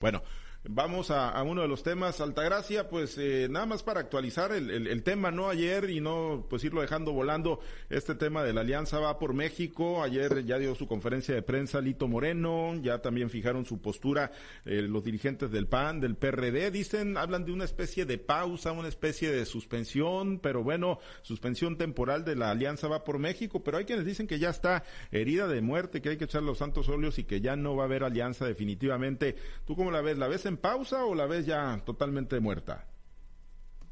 [0.00, 0.22] Bueno,
[0.68, 5.30] Vamos a, uno de los temas, Altagracia, pues eh, nada más para actualizar el, tema,
[5.30, 5.48] ¿no?
[5.48, 10.02] Ayer y no pues irlo dejando volando, este tema de la Alianza va por México,
[10.02, 14.32] ayer ya dio su conferencia de prensa Lito Moreno, ya también fijaron su postura
[14.66, 18.88] eh, los dirigentes del PAN, del PRD, dicen, hablan de una especie de pausa, una
[18.88, 23.86] especie de suspensión, pero bueno, suspensión temporal de la Alianza va por México, pero hay
[23.86, 27.18] quienes dicen que ya está herida de muerte, que hay que echar los santos óleos
[27.18, 29.36] y que ya no va a haber alianza definitivamente.
[29.66, 30.18] ¿Tú cómo la ves?
[30.18, 32.86] ¿La ves en pausa o la ves ya totalmente muerta?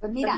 [0.00, 0.36] Pues mira,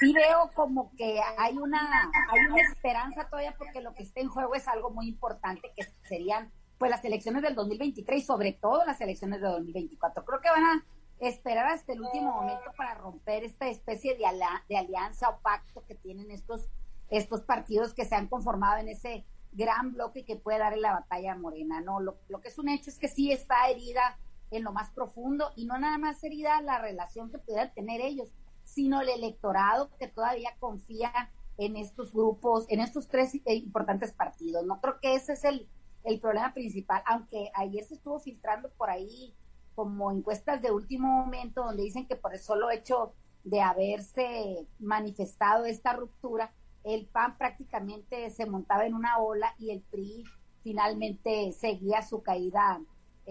[0.00, 4.28] sí veo como que hay una, hay una esperanza todavía porque lo que está en
[4.28, 8.84] juego es algo muy importante que serían pues las elecciones del 2023 y sobre todo
[8.84, 10.24] las elecciones del 2024.
[10.24, 10.84] Creo que van a
[11.20, 14.24] esperar hasta el último momento para romper esta especie de,
[14.68, 16.68] de alianza o pacto que tienen estos,
[17.10, 21.36] estos partidos que se han conformado en ese gran bloque que puede darle la batalla
[21.36, 21.80] Morena.
[21.80, 24.18] No, lo, lo que es un hecho es que sí está herida
[24.50, 28.32] en lo más profundo y no nada más sería la relación que pudieran tener ellos,
[28.64, 31.12] sino el electorado que todavía confía
[31.58, 34.64] en estos grupos, en estos tres eh, importantes partidos.
[34.64, 35.68] No creo que ese es el,
[36.04, 39.34] el problema principal, aunque ayer se estuvo filtrando por ahí
[39.74, 43.12] como encuestas de último momento donde dicen que por el solo hecho
[43.44, 46.52] de haberse manifestado esta ruptura,
[46.84, 50.24] el PAN prácticamente se montaba en una ola y el PRI
[50.62, 52.80] finalmente seguía su caída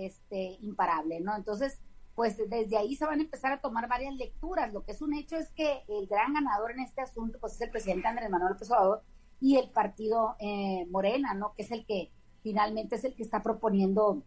[0.05, 1.35] este, imparable, ¿no?
[1.35, 1.79] Entonces,
[2.15, 4.73] pues desde ahí se van a empezar a tomar varias lecturas.
[4.73, 7.61] Lo que es un hecho es que el gran ganador en este asunto, pues es
[7.61, 9.03] el presidente Andrés Manuel López Obrador
[9.39, 11.53] y el partido eh, Morena, ¿no?
[11.55, 12.11] Que es el que
[12.43, 14.23] finalmente es el que está proponiendo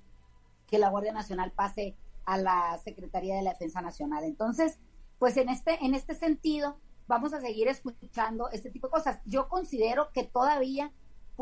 [0.66, 4.24] que la Guardia Nacional pase a la Secretaría de la Defensa Nacional.
[4.24, 4.78] Entonces,
[5.18, 9.20] pues en este, en este sentido, vamos a seguir escuchando este tipo de cosas.
[9.26, 10.92] Yo considero que todavía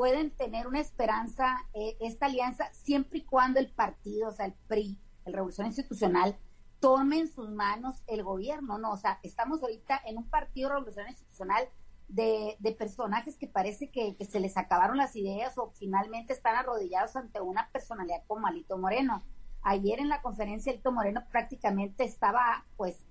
[0.01, 4.55] pueden tener una esperanza eh, esta alianza siempre y cuando el partido, o sea, el
[4.67, 6.39] PRI, el Revolución Institucional,
[6.79, 8.93] tome en sus manos el gobierno, ¿no?
[8.93, 11.69] O sea, estamos ahorita en un partido Revolución Institucional
[12.09, 17.15] de, personajes que parece que, que, se les acabaron las ideas o finalmente están arrodillados
[17.17, 19.23] ante una personalidad como Alito Moreno.
[19.61, 23.05] Ayer en la conferencia Alito Moreno prácticamente estaba, pues,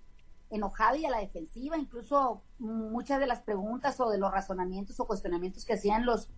[0.49, 5.05] enojado y a la defensiva, incluso muchas de las preguntas o de los razonamientos o
[5.05, 6.31] cuestionamientos que hacían los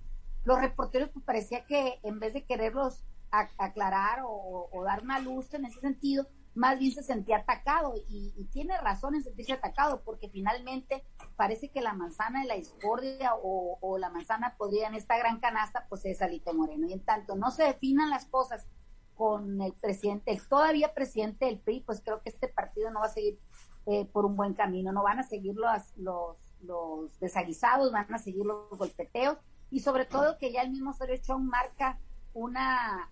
[0.44, 5.66] los reporteros pues parecía que en vez de quererlos aclarar o, dar una luz en
[5.66, 7.94] ese sentido, más bien se sentía atacado.
[8.10, 11.06] Y, tiene razón en sentirse atacado porque finalmente
[11.38, 15.86] parece que la manzana de la discordia o, la manzana podría en esta gran canasta
[15.88, 16.88] pues es Alito Moreno.
[16.88, 18.68] Y en tanto no se definan las cosas
[19.16, 23.06] con el presidente, el todavía presidente del PRI, pues creo que este partido no va
[23.06, 23.40] a seguir
[23.86, 28.18] eh, por un buen camino, no van a seguir los, los, los desaguisados, van a
[28.18, 29.38] seguir los golpeteos
[29.72, 31.98] y sobre todo que ya el mismo Osorio Chong marca
[32.34, 33.10] una,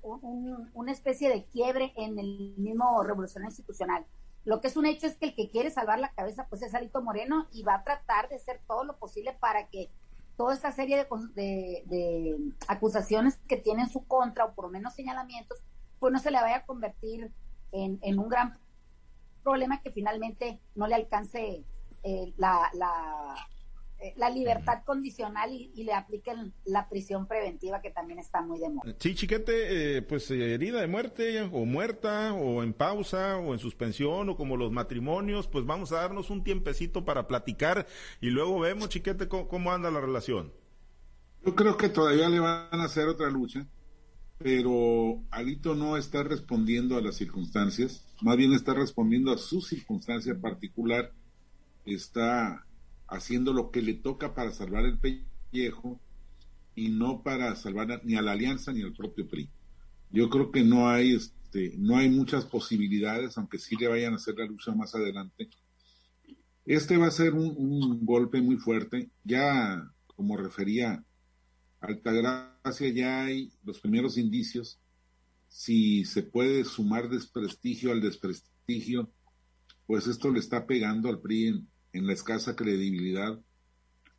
[0.74, 4.06] una especie de quiebre en el mismo revolución institucional.
[4.46, 6.74] Lo que es un hecho es que el que quiere salvar la cabeza pues es
[6.74, 9.90] Alito Moreno y va a tratar de hacer todo lo posible para que
[10.38, 11.06] toda esta serie
[11.36, 12.38] de, de,
[12.68, 15.58] acusaciones que tiene en su contra o por lo menos señalamientos
[16.00, 17.32] pues no se le vaya a convertir
[17.74, 18.58] en, en un gran
[19.44, 21.64] problema que finalmente no le alcance
[22.04, 23.36] eh, la, la,
[24.16, 28.96] la libertad condicional y, le apliquen la prisión preventiva que también está muy de moda.
[29.00, 33.60] Sí, chiquete, eh, pues eh, herida de muerte o muerta o en pausa o en
[33.60, 37.88] suspensión o como los matrimonios, pues vamos a darnos un tiempecito para platicar
[38.22, 40.54] y luego vemos, chiquete, cómo, anda la relación.
[41.46, 43.66] Yo creo que todavía le van a hacer otra lucha,
[44.38, 50.40] pero Alito no está respondiendo a las circunstancias, más bien está respondiendo a su circunstancia
[50.40, 51.12] particular,
[51.86, 52.66] está
[53.10, 56.00] haciendo lo que le toca para salvar el pellejo
[56.76, 59.50] y no para salvar ni a la alianza ni al propio PRI.
[60.12, 64.18] Yo creo que no hay este, no hay muchas posibilidades, aunque sí le vayan a
[64.18, 65.50] hacer la lucha más adelante.
[66.66, 69.10] Este va a ser un, golpe muy fuerte.
[69.24, 71.04] Ya, como refería
[71.82, 74.80] Altagracia, ya hay los primeros indicios.
[75.48, 79.12] Si se puede sumar desprestigio al desprestigio,
[79.88, 83.40] pues esto le está pegando al PRI en, en la escasa credibilidad,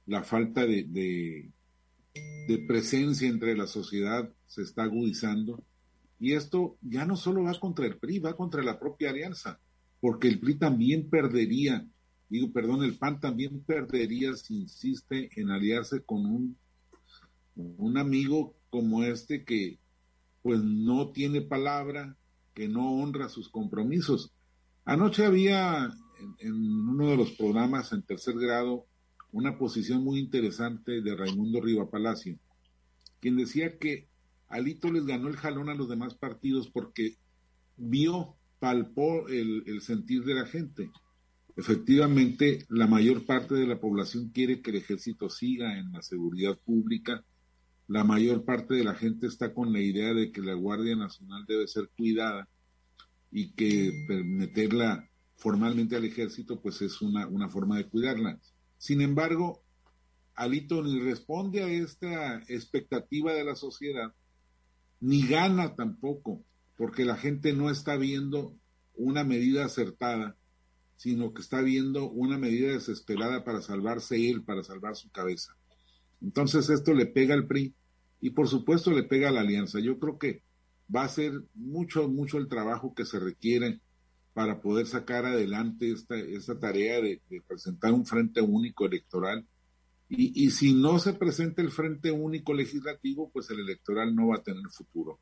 [0.06, 1.50] la falta de, de,
[2.67, 5.62] presencia entre la sociedad se está agudizando.
[6.19, 9.61] Y esto ya no solo va contra el PRI, va contra la propia alianza,
[10.00, 11.87] porque el PRI también perdería,
[12.28, 16.58] digo, perdón, el PAN también perdería si insiste en aliarse con un,
[17.55, 19.78] un amigo como este que
[20.43, 22.17] pues no tiene palabra,
[22.55, 24.32] que no honra sus compromisos.
[24.84, 25.90] Anoche había
[26.38, 28.87] en, uno de los programas en tercer grado
[29.32, 32.38] una posición muy interesante de Raimundo Riva Palacio,
[33.20, 34.08] quien decía que
[34.49, 37.17] Alito les ganó el jalón a los demás partidos porque
[37.76, 40.90] vio palpó el, el sentir de la gente.
[41.56, 46.58] Efectivamente, la mayor parte de la población quiere que el ejército siga en la seguridad
[46.58, 47.25] pública.
[47.87, 51.44] La mayor parte de la gente está con la idea de que la Guardia Nacional
[51.46, 52.49] debe ser cuidada
[53.31, 55.09] y que meterla
[55.40, 58.38] formalmente al ejército pues es una, una forma de cuidarla.
[58.76, 59.62] Sin embargo,
[60.34, 64.14] Alito ni responde a esta expectativa de la sociedad,
[65.00, 66.44] ni gana tampoco,
[66.76, 68.54] porque la gente no está viendo
[68.94, 70.37] una medida acertada,
[70.96, 75.56] sino que está viendo una medida desesperada para salvarse él, para salvar su cabeza.
[76.20, 77.75] Entonces esto le pega al PRI
[78.20, 79.81] y por supuesto le pega a la alianza.
[79.81, 80.43] Yo creo que
[80.94, 83.81] va a ser mucho, mucho el trabajo que se requiere
[84.40, 89.46] para poder sacar adelante esta, esta tarea de, presentar un frente único electoral.
[90.08, 94.37] Y, y, si no se presenta el frente único legislativo, pues el electoral no va
[94.37, 95.19] a tener futuro.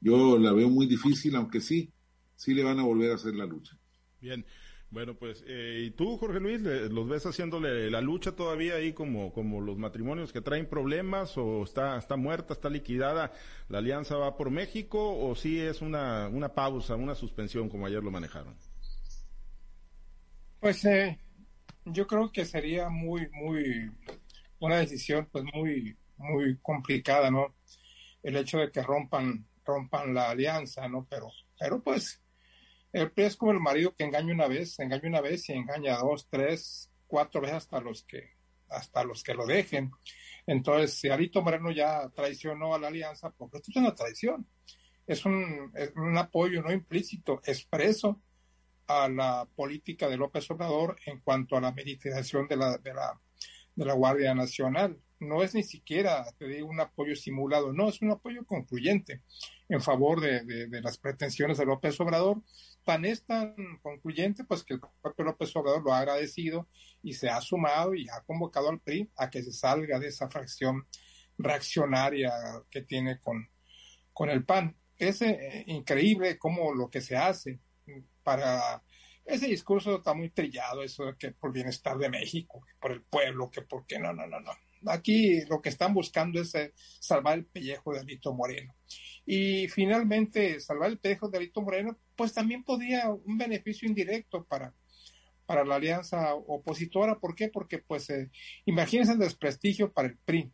[0.00, 1.90] Yo la veo muy difícil, aunque sí,
[2.36, 3.76] sí le van a volver a hacer la lucha.
[4.20, 4.46] Bien.
[4.90, 9.32] Bueno, pues, eh, ¿y tú, Jorge Luis, los ves haciéndole la lucha todavía ahí como,
[9.32, 13.32] como los matrimonios que traen problemas o está, está muerta, está liquidada,
[13.68, 18.02] la alianza va por México o sí es una, una pausa, una suspensión como ayer
[18.02, 18.56] lo manejaron?
[20.58, 21.20] Pues eh,
[21.84, 23.92] yo creo que sería muy, muy,
[24.58, 27.54] una decisión pues muy, muy complicada, ¿no?
[28.24, 31.06] El hecho de que rompan, rompan la alianza, ¿no?
[31.08, 31.28] Pero,
[31.60, 32.20] pero pues
[32.92, 36.90] es como el marido que engaña una vez, engaña una vez y engaña dos, tres,
[37.06, 38.30] cuatro veces hasta los que,
[38.68, 39.92] hasta los que lo dejen.
[40.46, 44.46] Entonces, si Alito Moreno ya traicionó a la alianza, porque esto es una traición,
[45.06, 48.20] es un, un apoyo no implícito, expreso
[48.86, 53.20] a la política de López Obrador en cuanto a la militarización de la, de la,
[53.76, 54.98] de la Guardia Nacional.
[55.20, 59.20] No es ni siquiera, te digo, un apoyo simulado, no, es un apoyo concluyente
[59.68, 62.42] en favor de, de las pretensiones de López Obrador
[62.84, 66.68] tan es tan concluyente, pues que el propio López Obrador lo ha agradecido
[67.02, 70.28] y se ha sumado y ha convocado al PRI a que se salga de esa
[70.28, 70.86] fracción
[71.38, 72.32] reaccionaria
[72.70, 73.48] que tiene con,
[74.12, 74.76] con el PAN.
[74.96, 77.60] Es eh, increíble cómo lo que se hace
[78.22, 78.82] para
[79.24, 83.50] ese discurso está muy trillado, eso de que por bienestar de México, por el pueblo,
[83.50, 84.52] que por qué no, no, no, no.
[84.86, 88.74] Aquí lo que están buscando es eh, salvar el pellejo de Alito Moreno.
[89.32, 94.74] Y finalmente, salvar el pellejo de Alito Moreno, pues también podría un beneficio indirecto para,
[95.46, 97.20] para la alianza opositora.
[97.20, 97.46] ¿Por qué?
[97.46, 98.28] Porque, pues, eh,
[98.64, 100.50] imagínense el desprestigio para el PRI,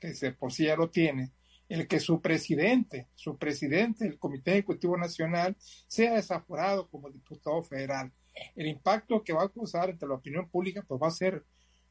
[0.00, 1.32] que se, por sí ya lo tiene,
[1.68, 8.10] el que su presidente, su presidente del Comité Ejecutivo Nacional, sea desaforado como diputado federal.
[8.54, 11.44] El impacto que va a causar entre la opinión pública, pues va a ser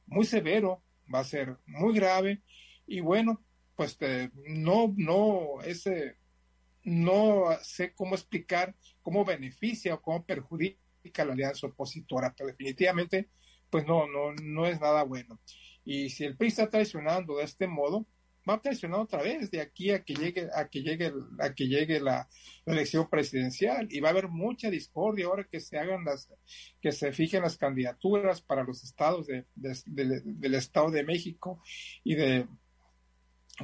[0.08, 0.82] muy severo
[1.14, 2.42] va a ser muy grave
[2.88, 3.44] y bueno,
[3.76, 6.18] pues eh, no, no, ese,
[6.84, 13.30] no sé cómo explicar cómo beneficia o cómo perjudica la alianza opositora, pero definitivamente,
[13.70, 15.40] pues no, no, no es nada bueno.
[15.84, 18.06] Y si el PRI está traicionando de este modo,
[18.48, 21.68] va a traicionar otra vez de aquí a que llegue a que llegue a que
[21.68, 22.30] llegue la,
[22.66, 26.32] elección presidencial y va a haber mucha discordia ahora que se hagan las
[26.82, 31.62] que se fijen las candidaturas para los estados de, del estado de México
[32.04, 32.48] y de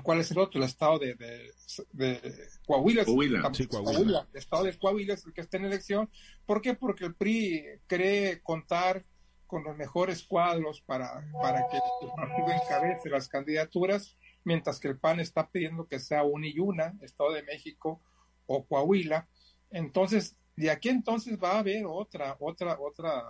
[0.04, 0.60] ¿Cuál es el otro?
[0.60, 2.34] El estado de, de,
[2.66, 3.04] Coahuila.
[3.04, 4.28] Coahuila, sí, Coahuila.
[4.32, 6.10] El estado de Coahuila es el que está en elección.
[6.46, 6.76] ¿Por qué?
[6.76, 9.06] Porque el PRI cree contar
[9.48, 14.98] con los mejores cuadros para, para que el partido encabece las candidaturas mientras que el
[14.98, 18.02] PAN está pidiendo que sea una y una, Estado de México
[18.46, 19.28] o Coahuila.
[19.70, 23.24] Entonces, de aquí entonces va a haber otra, otra, otra,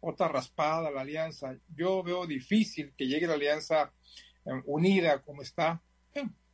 [0.00, 1.56] otra raspada la alianza.
[1.68, 3.92] Yo veo difícil que llegue la alianza
[4.44, 5.82] eh, unida como está,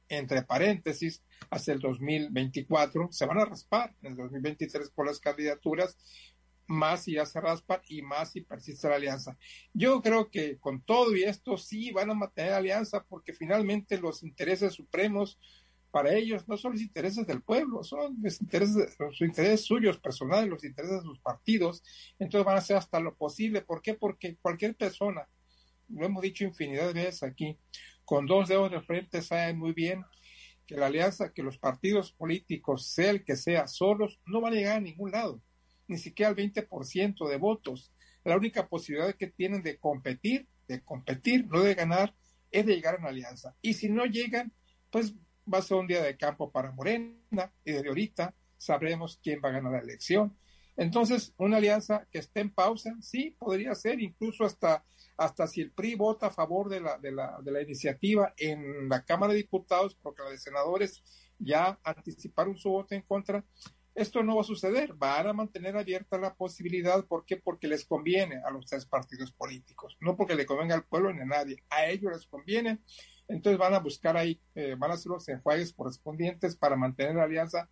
[0.09, 3.09] entre paréntesis, hasta el 2024.
[3.11, 5.97] Se van a raspar en el 2023 por las candidaturas
[6.69, 9.39] más si ya se raspa y más si persiste la alianza.
[9.73, 14.23] Yo creo que con todo y esto sí van a mantener alianza porque finalmente los
[14.23, 15.39] intereses supremos
[15.91, 20.51] para ellos no son los intereses del pueblo, son los intereses, los intereses suyos personales,
[20.51, 21.83] los intereses de sus partidos.
[22.19, 23.63] Entonces van a hacer hasta lo posible.
[23.63, 23.95] ¿Por qué?
[23.95, 25.27] Porque cualquier persona,
[25.89, 27.57] lo hemos dicho infinidad de veces aquí,
[28.07, 30.03] con dos dedos de frente sabe muy bien
[30.67, 34.57] que la alianza, que los partidos políticos, sea el que sea, solos, no van a
[34.57, 35.43] llegar a ningún lado
[35.89, 37.93] ni siquiera el 20% de votos.
[38.25, 42.15] La única posibilidad que tienen de competir, de competir, no de ganar,
[42.51, 43.55] es de llegar a una alianza.
[43.63, 44.53] Y si no llegan,
[44.91, 45.15] pues
[45.53, 49.51] va a ser un día de campo para Morena y desde ahorita sabremos quién va
[49.51, 50.37] a ganar la elección.
[50.77, 54.85] Entonces, una alianza que esté en pausa, sí, podría ser, incluso hasta,
[55.17, 58.89] hasta si el PRI vota a favor de la, de, la, de la iniciativa en
[58.89, 61.03] la Cámara de Diputados, porque los senadores
[61.39, 63.45] ya anticiparon su voto en contra,
[63.95, 67.39] Esto no va a suceder, van a mantener abierta la posibilidad, ¿por qué?
[67.39, 71.23] Porque les conviene a los tres partidos políticos, no porque le convenga al pueblo ni
[71.23, 72.81] a nadie, a ellos les conviene,
[73.29, 77.25] entonces van a buscar ahí, eh, van a hacer los enjuagues correspondientes para mantener la
[77.25, 77.71] alianza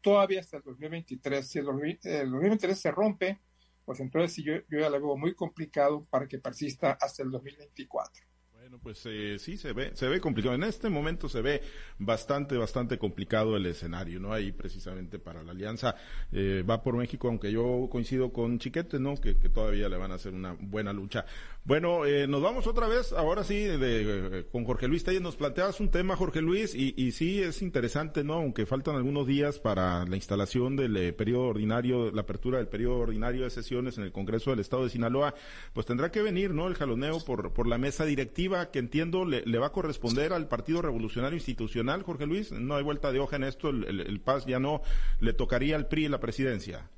[0.00, 1.46] todavía hasta el 2023.
[1.46, 3.40] Si el, 2023 se rompe,
[3.84, 8.26] pues entonces yo, yo ya lo veo muy complicado para que persista hasta el 2024.
[8.66, 10.56] Bueno, pues eh, sí, se ve, se ve complicado.
[10.56, 11.62] En este momento se ve
[12.00, 14.32] bastante, bastante complicado el escenario, ¿no?
[14.32, 15.94] Ahí precisamente para la alianza
[16.32, 19.14] eh, va por México, aunque yo coincido con Chiquete, ¿no?
[19.18, 21.26] Que, todavía le van a hacer una buena lucha.
[21.66, 25.20] Bueno, eh, nos vamos otra vez, ahora sí, de, con Jorge Luis Telles.
[25.20, 28.34] Nos planteabas un tema, Jorge Luis, y, y sí es interesante, ¿no?
[28.34, 33.42] Aunque faltan algunos días para la instalación del periodo ordinario, la apertura del periodo ordinario
[33.42, 35.34] de sesiones en el Congreso del Estado de Sinaloa,
[35.72, 36.68] pues tendrá que venir, ¿no?
[36.68, 40.82] El jaloneo por, por la mesa directiva que entiendo le, va a corresponder al Partido
[40.82, 42.52] Revolucionario Institucional, Jorge Luis.
[42.52, 44.82] No hay vuelta de hoja en esto, el, el, PAS ya no
[45.18, 46.88] le tocaría al PRI la presidencia.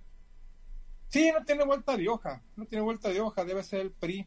[1.08, 4.26] Sí, no tiene vuelta de hoja, no tiene vuelta de hoja, debe ser el PRI.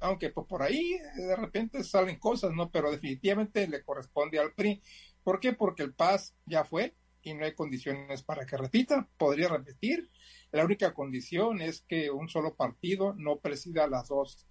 [0.00, 2.70] Aunque pues por ahí de repente salen cosas, ¿no?
[2.70, 4.82] Pero definitivamente le corresponde al PRI.
[5.24, 5.52] ¿Por qué?
[5.52, 9.08] Porque el PAS ya fue y no hay condiciones para que repita.
[9.16, 10.10] Podría repetir.
[10.52, 14.48] La única condición es que un solo partido no presida las dos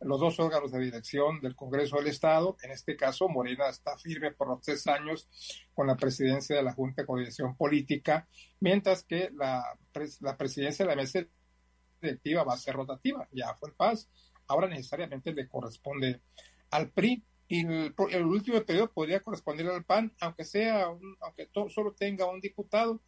[0.00, 2.56] los dos órganos de dirección del Congreso del Estado.
[2.62, 5.28] En este caso, Morena está firme por los tres años
[5.72, 8.28] con la presidencia de la Junta de Coordinación Política,
[8.60, 9.64] mientras que la,
[10.20, 11.20] la presidencia de la mesa
[12.00, 13.26] directiva va a ser rotativa.
[13.32, 14.10] Ya fue el PAS,
[14.46, 16.20] ahora necesariamente le corresponde
[16.70, 17.24] al PRI.
[17.46, 23.02] Y el, último periodo podría corresponder al PAN, aunque sea, aunque solo tenga un diputado,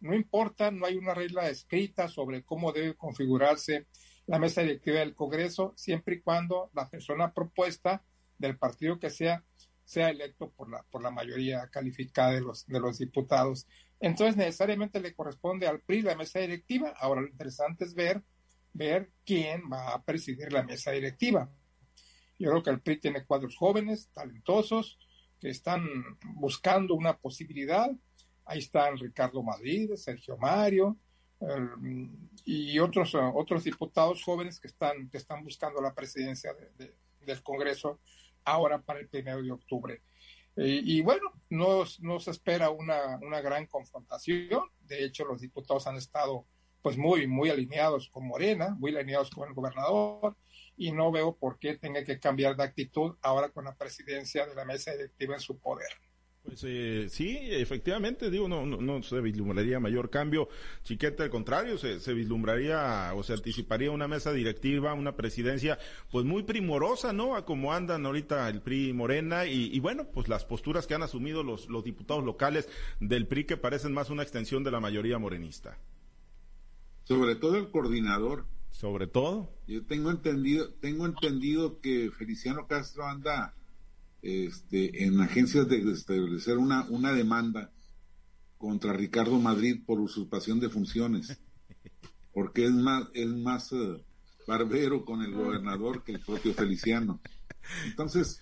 [0.00, 3.86] no importa, no hay una regla escrita sobre cómo debe configurarse
[4.26, 8.02] la mesa directiva del Congreso, siempre y cuando la persona propuesta
[8.38, 9.44] del partido que sea
[9.84, 13.66] sea electo por la, por la mayoría calificada de los, de los diputados.
[14.00, 16.94] Entonces, necesariamente le corresponde al PRI la mesa directiva.
[16.98, 18.22] Ahora, lo interesante es ver,
[18.72, 21.50] ver quién va a presidir la mesa directiva.
[22.38, 24.98] Yo creo que el PRI tiene cuadros jóvenes, talentosos,
[25.40, 25.86] que están
[26.34, 27.90] buscando una posibilidad.
[28.44, 30.98] Ahí están Ricardo Madrid, Sergio Mario,
[32.44, 36.54] y otros, otros diputados jóvenes que están, que están buscando la presidencia
[37.20, 38.00] del Congreso
[38.44, 40.02] ahora para el primero de octubre.
[40.56, 44.68] y bueno, no, se espera una, una, gran confrontación.
[44.80, 46.46] De hecho, los diputados han estado
[46.82, 50.36] pues muy, muy alineados con Morena, muy alineados con el gobernador,
[50.76, 54.54] y no veo por qué tenga que cambiar de actitud ahora con la presidencia de
[54.54, 55.88] la mesa directiva en su poder.
[56.42, 60.48] Pues eh, sí, efectivamente, digo, no, no, se vislumbraría mayor cambio.
[60.82, 65.78] Chiquete, al contrario, se, se, vislumbraría o se anticiparía una mesa directiva, una presidencia,
[66.10, 67.36] pues muy primorosa, ¿no?
[67.36, 71.04] A como andan ahorita el PRI Morena y, y, bueno, pues las posturas que han
[71.04, 75.78] asumido los diputados locales del PRI que parecen más una extensión de la mayoría morenista.
[77.04, 78.46] Sobre todo el coordinador.
[78.70, 79.52] Sobre todo.
[79.66, 83.54] Yo tengo entendido, tengo entendido que Feliciano Castro anda
[84.22, 87.70] este, en agencias de establecer una, una demanda
[88.56, 91.40] contra Ricardo Madrid por usurpación de funciones,
[92.32, 94.04] porque es más, es más eh,
[94.46, 97.20] barbero con el gobernador que el propio Feliciano.
[97.86, 98.40] Entonces,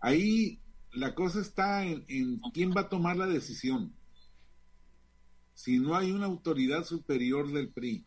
[0.00, 0.60] ahí
[0.92, 3.92] la cosa está en, en, quién va a tomar la decisión.
[5.56, 8.06] Si no hay una autoridad superior del PRI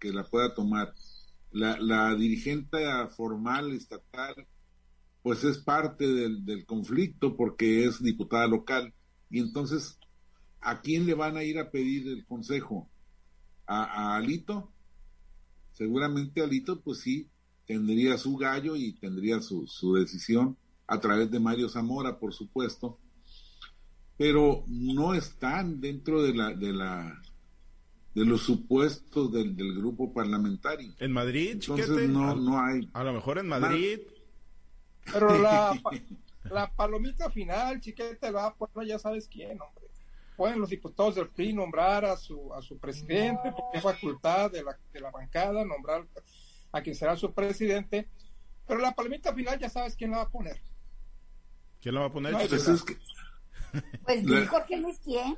[0.00, 0.92] que la pueda tomar,
[1.52, 2.84] la, la dirigente
[3.16, 4.48] formal estatal
[5.22, 8.92] pues es parte del, conflicto porque es diputada local.
[9.30, 9.98] Y entonces,
[10.60, 12.90] ¿a quién le van a ir a pedir el consejo?
[13.66, 14.72] ¿A, Alito?
[15.72, 17.28] Seguramente Alito, pues sí,
[17.66, 22.98] tendría su gallo y tendría su, su decisión a través de Mario Zamora, por supuesto,
[24.16, 27.22] pero no están dentro de la, de la
[28.14, 30.92] de los supuestos del, del grupo parlamentario.
[30.98, 32.88] En Madrid, entonces no, no hay.
[32.92, 34.00] A lo mejor en Madrid.
[35.10, 35.80] Pero la,
[36.44, 39.82] la palomita final, chiquete, va a poner ya sabes quién, hombre.
[40.36, 44.62] Pueden los diputados del PRI nombrar a su, a su presidente, porque es facultad de
[44.62, 46.06] la, de la bancada nombrar
[46.72, 48.08] a quien será su presidente.
[48.66, 50.60] Pero la palomita final ya sabes quién la va a poner.
[51.80, 52.32] ¿Quién la va a poner?
[52.32, 52.96] pues, es que...
[54.04, 55.36] pues dijo quién es quién.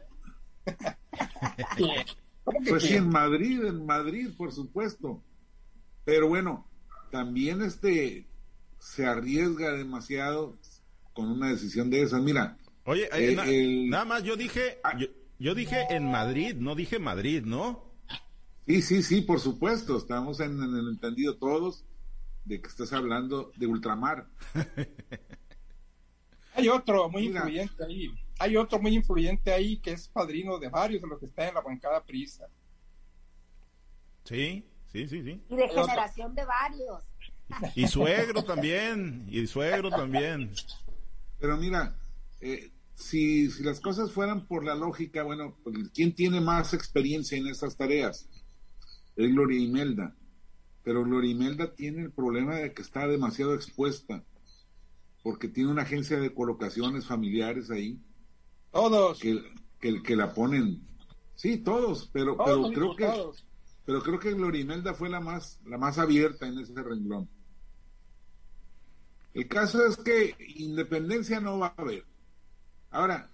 [2.68, 5.22] pues sí, en Madrid, en Madrid, por supuesto.
[6.04, 6.68] Pero bueno,
[7.10, 8.26] también este
[8.78, 10.58] se arriesga demasiado
[11.14, 12.22] con una decisión de esas.
[12.22, 12.58] Mira.
[12.84, 14.98] Oye, eh, nada más yo dije, ah.
[15.38, 17.94] yo, dije en Madrid, no dije Madrid, ¿no?
[18.66, 19.96] Sí, sí, sí, por supuesto.
[19.96, 21.86] Estamos en, el entendido todos
[22.44, 24.28] de que estás hablando de ultramar.
[26.54, 28.12] Hay otro muy influyente ahí.
[28.38, 31.54] Hay otro muy influyente ahí que es padrino de varios de los que están en
[31.54, 32.48] la bancada prisa.
[34.24, 35.42] Sí, sí, sí, sí.
[35.48, 37.02] Y de generación de varios.
[37.74, 40.50] Y suegro también, y suegro también.
[41.38, 41.94] Pero mira,
[42.40, 47.36] eh, si, si las cosas fueran por la lógica, bueno, pues, ¿quién tiene más experiencia
[47.36, 48.28] en esas tareas?
[49.16, 50.14] Es Gloria Imelda.
[50.82, 54.22] Pero Gloria Imelda tiene el problema de que está demasiado expuesta,
[55.22, 58.00] porque tiene una agencia de colocaciones familiares ahí.
[58.74, 59.20] Todos.
[59.20, 59.40] Que,
[59.80, 60.86] que, que la ponen.
[61.36, 63.06] Sí, todos, pero, pero creo que
[63.86, 67.28] pero creo que Gloria Imelda fue la más, la más abierta en ese renglón.
[69.34, 72.04] El caso es que independencia no va a haber.
[72.90, 73.30] Ahora,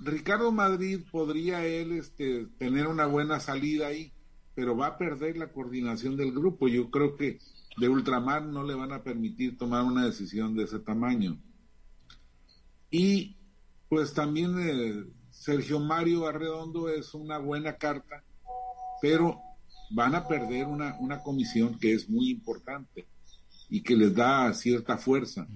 [0.00, 4.12] Ricardo Madrid podría él este, tener una buena salida ahí,
[4.54, 6.68] pero va a perder la coordinación del grupo.
[6.68, 7.40] Yo creo que
[7.78, 11.38] de ultramar no le van a permitir tomar una decisión de ese tamaño.
[12.90, 13.35] Y
[13.88, 18.24] pues también eh, Sergio Mario Arredondo es una buena carta,
[19.00, 19.40] pero
[19.90, 23.06] van a perder una, una comisión que es muy importante
[23.68, 25.46] y que les da cierta fuerza,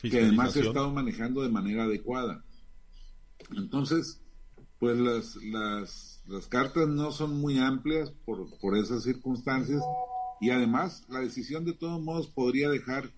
[0.00, 2.44] que además se ha estado manejando de manera adecuada.
[3.54, 4.20] Entonces,
[4.78, 9.82] pues las, las, las cartas no son muy amplias por, por esas circunstancias
[10.40, 13.10] y además la decisión de todos modos podría dejar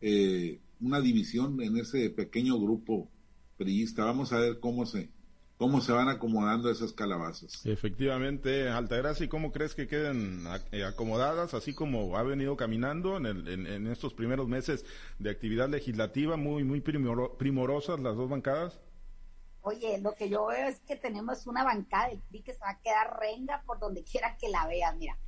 [0.00, 3.08] eh, una división en ese pequeño grupo
[3.56, 4.04] priista.
[4.04, 5.10] Vamos a ver cómo se,
[5.58, 7.64] cómo se van acomodando esas calabazas.
[7.64, 13.26] Efectivamente, Altagracia, ¿y cómo crees que queden eh, acomodadas, así como ha venido caminando en,
[13.26, 14.84] en, estos primeros meses
[15.18, 18.80] de actividad legislativa, muy, muy primorosas las dos bancadas?
[19.62, 22.70] Oye, lo que yo veo es que tenemos una bancada de PRI que se va
[22.70, 25.18] a quedar renga por donde quiera que la veas, mira.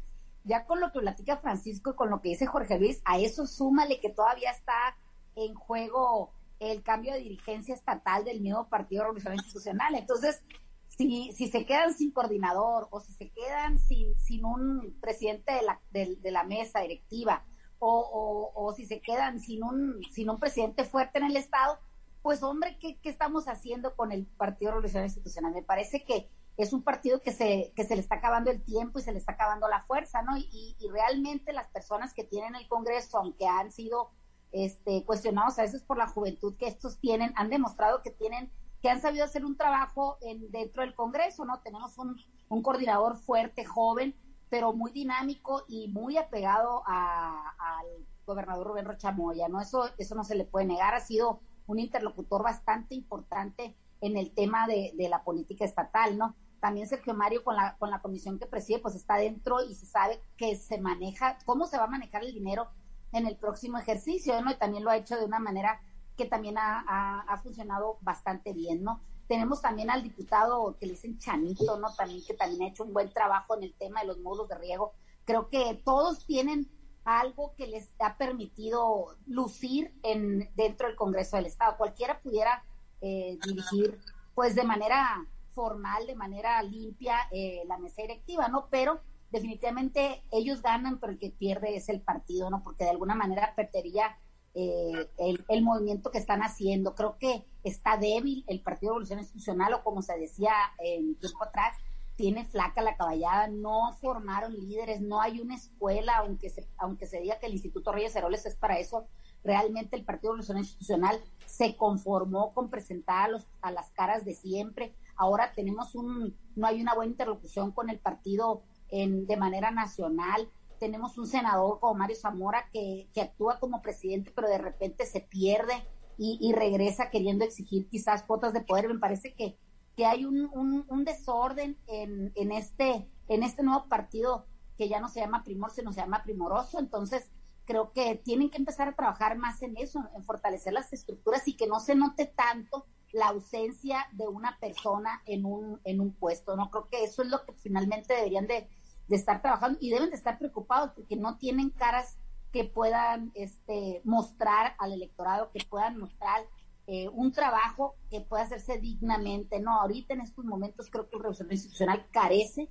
[0.44, 3.46] Ya con lo que platica Francisco y con lo que dice Jorge Luis, a eso
[3.46, 4.96] súmale que todavía está
[5.34, 9.94] en juego el cambio de dirigencia estatal del mismo Partido Revolucionario Institucional.
[9.94, 10.42] Entonces,
[10.88, 15.62] si, si se quedan sin coordinador o si se quedan sin, sin un presidente de
[15.62, 17.44] la, de, la mesa directiva
[17.78, 21.78] o, o, si se quedan sin un, sin un presidente fuerte en el Estado,
[22.22, 25.52] pues hombre, ¿qué, ¿qué, estamos haciendo con el Partido Revolucionario Institucional?
[25.52, 28.98] Me parece que es un partido que se, que se le está acabando el tiempo
[28.98, 30.36] y se le está acabando la fuerza, ¿no?
[30.36, 34.10] Y, y realmente las personas que tienen el Congreso, aunque han sido
[34.52, 38.50] este, cuestionados a veces por la juventud que estos tienen, han demostrado que tienen,
[38.82, 41.60] que han sabido hacer un trabajo en, dentro del Congreso, ¿no?
[41.60, 42.16] Tenemos un,
[42.48, 44.14] un coordinador fuerte, joven,
[44.48, 47.86] pero muy dinámico y muy apegado al
[48.26, 49.60] gobernador Rubén Rochamoya, ¿no?
[49.60, 54.32] Eso, eso no se le puede negar, ha sido un interlocutor bastante importante en el
[54.32, 56.34] tema de, de la política estatal, ¿no?
[56.60, 59.86] También Sergio Mario con la, con la comisión que preside, pues está dentro y se
[59.86, 62.68] sabe que se maneja, cómo se va a manejar el dinero
[63.12, 64.50] en el próximo ejercicio, ¿no?
[64.50, 65.80] Y también lo ha hecho de una manera
[66.16, 69.00] que también ha, funcionado bastante bien, ¿no?
[69.28, 71.94] Tenemos también al diputado que le dicen Chanito, ¿no?
[71.94, 74.56] También que también ha hecho un buen trabajo en el tema de los módulos de
[74.56, 74.92] riego.
[75.24, 76.68] Creo que todos tienen
[77.04, 81.76] algo que les ha permitido lucir en dentro del Congreso del Estado.
[81.76, 82.64] Cualquiera pudiera
[83.00, 84.00] eh, dirigir,
[84.34, 88.68] pues de manera formal, de manera limpia, eh, la mesa directiva, ¿no?
[88.70, 92.62] Pero definitivamente ellos ganan, pero el que pierde es el partido, ¿no?
[92.62, 94.16] Porque de alguna manera perdería
[94.54, 96.94] eh, el, movimiento que están haciendo.
[96.94, 101.44] Creo que está débil el Partido de Evolución Institucional, o como se decía en tiempo
[101.44, 101.76] atrás,
[102.16, 107.20] tiene flaca la caballada, no formaron líderes, no hay una escuela, aunque se, aunque se
[107.20, 109.06] diga que el Instituto Reyes Heroles es para eso,
[109.44, 114.34] realmente el Partido de Institucional se conformó con presentar a, los, a las caras de
[114.34, 114.92] siempre.
[115.14, 120.50] Ahora tenemos un, no hay una buena interlocución con el Partido en, de manera nacional.
[120.78, 125.20] Tenemos un senador como Mario Zamora que, que actúa como presidente, pero de repente se
[125.20, 125.74] pierde
[126.20, 128.88] y, regresa queriendo exigir quizás cuotas de poder.
[128.88, 129.56] Me parece que,
[129.94, 130.50] que hay un,
[130.88, 134.46] un, desorden en, en, este, en este nuevo partido
[134.76, 136.80] que ya no se llama Primor, sino se llama Primoroso.
[136.80, 137.30] Entonces,
[137.66, 141.56] creo que tienen que empezar a trabajar más en eso, en fortalecer las estructuras y
[141.56, 146.56] que no se note tanto la ausencia de una persona en un, en un puesto,
[146.56, 146.70] ¿no?
[146.70, 148.68] Creo que eso es lo que finalmente deberían de,
[149.08, 152.18] de estar trabajando y deben de estar preocupados porque no tienen caras
[152.52, 156.42] que puedan este, mostrar al electorado, que puedan mostrar
[156.86, 159.60] eh, un trabajo que pueda hacerse dignamente.
[159.60, 162.70] No, ahorita en estos momentos creo que el revolucionario institucional carece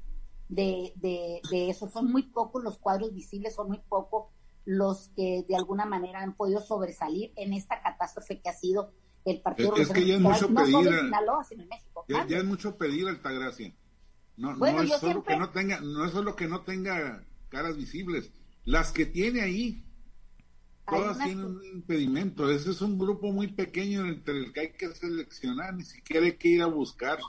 [0.50, 1.90] de, de, de, eso.
[1.90, 4.28] Son muy pocos los cuadros visibles, son muy pocos
[4.66, 8.92] los que de alguna manera han podido sobresalir en esta catástrofe que ha sido
[9.24, 10.90] el Partido Es, es que ya es mucho pedir,
[12.28, 13.74] ya, es mucho pedir, Altagracia.
[14.38, 18.32] No, no es solo que no tenga, no es solo que no tenga caras visibles,
[18.66, 19.84] las que tiene ahí.
[20.88, 22.50] Todas tienen un impedimento.
[22.50, 26.38] Ese es un grupo muy pequeño entre el que hay que seleccionar, ni siquiera hay
[26.38, 27.20] que ir a buscar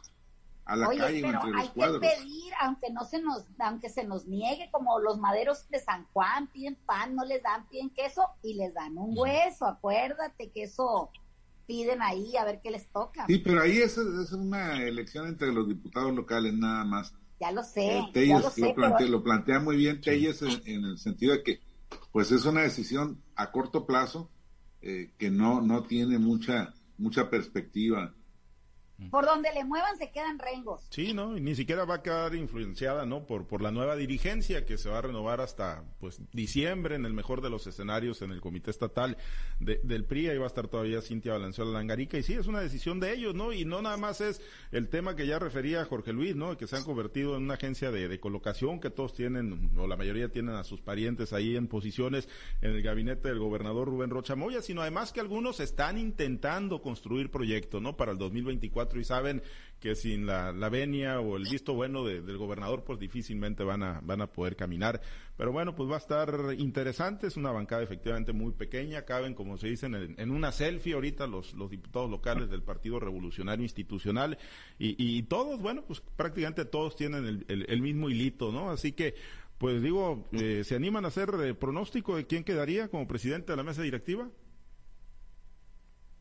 [0.68, 2.00] a la calle pero entre los hay cuadros.
[2.00, 6.06] que pedir, aunque no se nos, aunque se nos niegue, como los maderos de San
[6.12, 9.66] Juan piden pan, no les dan, piden queso y les dan un hueso.
[9.66, 11.10] Acuérdate que eso
[11.68, 13.26] piden ahí a ver qué les toca.
[13.28, 17.14] Sí, pero ahí es, es una elección entre los diputados locales nada más.
[17.38, 17.98] Ya lo sé.
[17.98, 20.84] Eh, Telles ya lo, lo, sé, plantea, pero- lo plantea muy bien Telles en, en
[20.86, 21.60] el sentido de que
[22.10, 24.30] pues es una decisión a corto plazo
[24.80, 28.14] eh, que no, no tiene mucha, mucha perspectiva.
[29.10, 30.86] Por donde le muevan se quedan rengos.
[30.90, 31.36] Sí, ¿no?
[31.36, 33.24] Y ni siquiera va a quedar influenciada, ¿no?
[33.26, 37.12] Por, por la nueva dirigencia que se va a renovar hasta, pues, diciembre en el
[37.12, 39.16] mejor de los escenarios en el comité estatal
[39.60, 40.30] de- del PRI.
[40.30, 42.18] Ahí va a estar todavía Cintia Valenzuela Langarica.
[42.18, 43.52] Y sí, es una decisión de ellos, ¿no?
[43.52, 44.40] Y no nada más es
[44.72, 46.56] el tema que ya refería Jorge Luis, ¿no?
[46.56, 49.96] Que se han convertido en una agencia de, de colocación, que todos tienen, o la
[49.96, 52.28] mayoría tienen a sus parientes ahí en posiciones
[52.62, 57.30] en el gabinete del gobernador Rubén Rocha Moya, sino además que algunos están intentando construir
[57.30, 57.96] proyectos, ¿no?
[57.96, 59.42] Para el 2024 y saben
[59.80, 63.84] que sin la, la venia o el visto bueno de- del gobernador, pues difícilmente van
[63.84, 65.00] a, van a poder caminar.
[65.36, 69.56] Pero bueno, pues va a estar interesante, es una bancada efectivamente muy pequeña, caben, como
[69.56, 74.36] se dice, en, una selfie ahorita los, los diputados locales del Partido Revolucionario Institucional
[74.80, 78.70] y, y todos, bueno, pues prácticamente todos tienen el, el- el mismo hilito, ¿no?
[78.70, 79.14] Así que,
[79.58, 83.56] pues digo, eh, ¿se animan a hacer eh, pronóstico de quién quedaría como presidente de
[83.56, 84.28] la mesa directiva?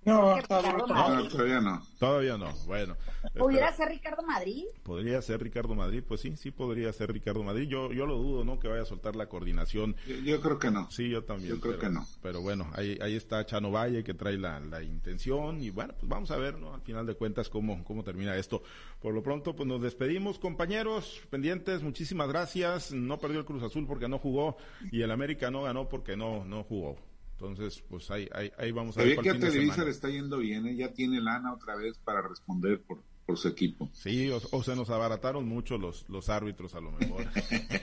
[0.07, 0.41] No, ahora
[0.87, 1.81] No, todavía no.
[1.99, 2.95] Todavía no, bueno.
[3.37, 3.89] ¿Pudiera espera.
[3.89, 4.63] ser Ricardo Madrid?
[4.83, 7.67] Podría ser Ricardo Madrid, pues sí, sí podría ser Ricardo Madrid.
[7.67, 8.57] Yo, yo lo dudo, ¿no?
[8.57, 9.97] Que vaya a soltar la coordinación.
[10.07, 10.89] Yo, yo creo que no.
[10.91, 11.55] Sí, yo también.
[11.55, 12.05] Yo creo pero, que no.
[12.21, 16.07] Pero bueno, ahí, ahí está Chano Valle que trae la, la intención y bueno, pues
[16.09, 16.73] vamos a ver, ¿no?
[16.73, 18.63] Al final de cuentas cómo, cómo termina esto.
[19.01, 22.93] Por lo pronto, pues nos despedimos, compañeros, pendientes, muchísimas gracias.
[22.93, 24.55] No perdió el Cruz Azul porque no jugó
[24.89, 26.95] y el América no ganó porque no, no jugó.
[27.39, 29.19] Entonces, pues ahí, ahí, ahí vamos a ver.
[29.19, 30.75] Que a Televisa le está yendo bien, ¿eh?
[30.75, 33.91] ya tiene lana otra vez para responder por, por su equipo.
[33.93, 37.25] Sí, o, o se nos abarataron mucho los, los árbitros a lo mejor.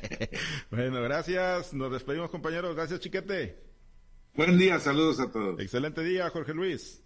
[0.73, 1.73] bueno, gracias.
[1.73, 2.75] Nos despedimos, compañeros.
[2.75, 3.63] Gracias, Chiquete.
[4.35, 5.61] Buen día, saludos a todos.
[5.61, 7.01] Excelente día, Jorge Luis.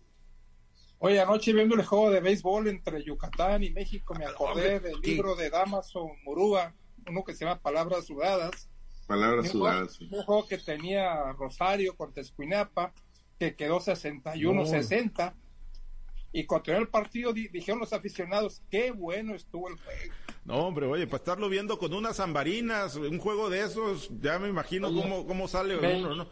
[1.00, 5.36] Oye, anoche viendo el juego de béisbol entre Yucatán y México, me acordé del libro
[5.36, 6.74] de Damaso Murúa,
[7.06, 8.70] uno que se llama Palabras Sudadas.
[9.08, 10.00] Palabras Un juego, sudadas.
[10.00, 12.92] un juego que tenía Rosario contra Escuinapa,
[13.38, 15.34] que quedó 61-60.
[16.32, 20.14] Y cuando terminó el partido, di- dijeron los aficionados, qué bueno estuvo el juego.
[20.48, 24.48] No, hombre, oye, para estarlo viendo con unas zambarinas, un juego de esos, ya me
[24.48, 26.26] imagino Oye, cómo, cómo sale uno, ¿no?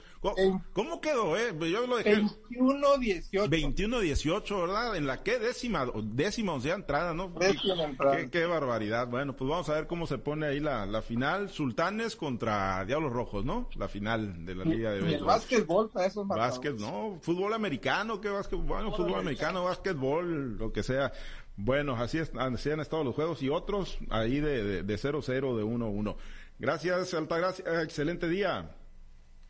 [0.73, 1.55] ¿Cómo, quedó, eh?
[1.71, 3.47] Yo lo dejé 21-18.
[3.47, 4.97] 21-18, ¿verdad?
[4.97, 7.29] En la que décima, décima onceava entrada, ¿no?
[7.29, 8.17] Décima entrada.
[8.17, 9.07] Qué, qué barbaridad.
[9.07, 11.51] Bueno, pues vamos a ver cómo se pone ahí la, la final.
[11.51, 13.69] Sultanes contra Diablos Rojos, ¿no?
[13.77, 15.27] La final de la Liga de Béisbol.
[15.27, 16.27] básquetbol para esos.
[16.27, 18.59] Básquet, no, fútbol americano, ¿qué básquet?
[18.59, 21.13] Bueno, fútbol americano, básquetbol, lo que sea.
[21.57, 25.57] Bueno, así, es- así han estado los juegos y otros ahí de, de, de 0-0,
[25.57, 26.17] de 1-1.
[26.59, 28.71] Gracias, Altagracia, excelente día.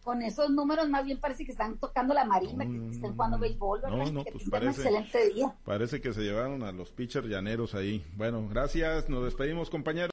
[0.03, 3.81] Con esos números más bien parece que están tocando la marimba, que están jugando béisbol,
[3.81, 3.97] ¿verdad?
[3.97, 5.53] No, no, que pues un excelente día.
[5.65, 8.05] Parece que se llevaron a los pitchers llaneros ahí.
[8.17, 10.05] Bueno, gracias, nos despedimos, compañeros.